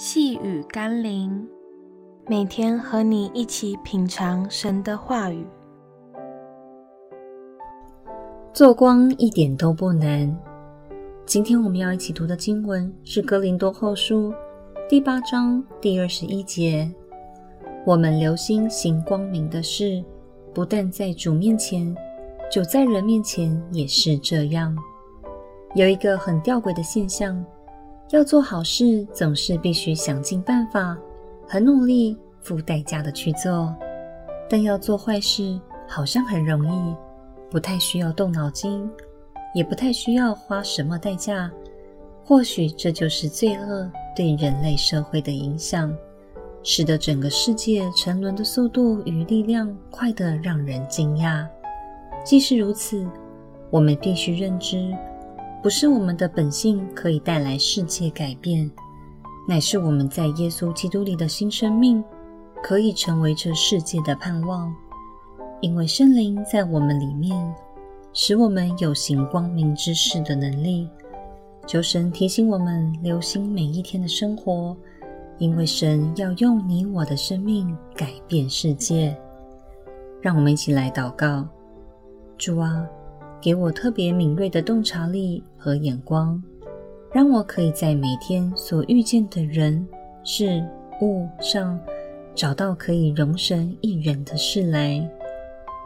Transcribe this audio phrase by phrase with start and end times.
[0.00, 1.44] 细雨甘霖，
[2.28, 5.44] 每天和你一起品尝神的话语。
[8.52, 10.32] 做光一点都不难。
[11.26, 14.30] 今天我们要一起读的经文是《哥林多后书》
[14.88, 16.88] 第八章第二十一节。
[17.84, 20.00] 我们留心行光明的事，
[20.54, 21.92] 不但在主面前，
[22.48, 24.76] 就在人面前也是这样。
[25.74, 27.44] 有一个很吊诡的现象。
[28.10, 30.96] 要做好事，总是必须想尽办法、
[31.46, 33.70] 很努力、付代价的去做；
[34.48, 36.94] 但要做坏事，好像很容易，
[37.50, 38.88] 不太需要动脑筋，
[39.54, 41.50] 也不太需要花什么代价。
[42.24, 45.94] 或许这就是罪恶对人类社会的影响，
[46.62, 51.46] 使得整个世界沉沦的速度与力量快得让人惊讶。
[52.24, 53.06] 既是如此，
[53.68, 54.94] 我们必须认知。
[55.60, 58.70] 不是我们的本性可以带来世界改变，
[59.48, 62.02] 乃是我们在耶稣基督里的新生命，
[62.62, 64.72] 可以成为这世界的盼望。
[65.60, 67.54] 因为圣灵在我们里面，
[68.12, 70.88] 使我们有行光明之事的能力。
[71.66, 74.76] 求神提醒我们留心每一天的生活，
[75.38, 79.14] 因为神要用你我的生命改变世界。
[80.22, 81.44] 让我们一起来祷告：
[82.38, 82.88] 主啊。
[83.40, 86.42] 给我特别敏锐的洞察力和眼光，
[87.12, 89.86] 让我可以在每天所遇见的人、
[90.24, 90.62] 事、
[91.00, 91.78] 物上
[92.34, 95.08] 找到可以荣神一人的事来。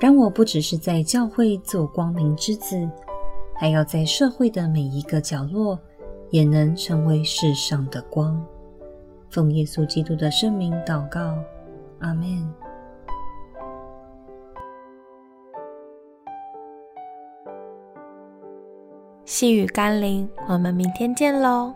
[0.00, 2.88] 让我不只是在教会做光明之子，
[3.56, 5.76] 还要在社会的每一个角落
[6.30, 8.40] 也能成为世上的光。
[9.30, 11.34] 奉耶稣基督的圣名祷告，
[11.98, 12.48] 阿们。
[19.28, 21.74] 细雨甘霖，我们明天见喽。